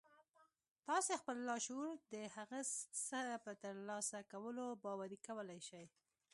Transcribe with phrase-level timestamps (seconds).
[0.87, 2.59] تاسې خپل لاشعور د هغه
[3.07, 5.85] څه په ترلاسه کولو باوري کولای شئ